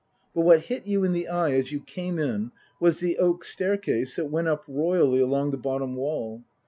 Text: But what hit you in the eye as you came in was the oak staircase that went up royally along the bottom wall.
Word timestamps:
But 0.33 0.41
what 0.41 0.61
hit 0.61 0.87
you 0.87 1.03
in 1.03 1.13
the 1.13 1.27
eye 1.27 1.51
as 1.51 1.71
you 1.71 1.79
came 1.79 2.17
in 2.17 2.51
was 2.79 2.99
the 3.01 3.19
oak 3.19 3.43
staircase 3.43 4.15
that 4.15 4.31
went 4.31 4.47
up 4.47 4.63
royally 4.67 5.19
along 5.19 5.51
the 5.51 5.57
bottom 5.57 5.95
wall. 5.95 6.43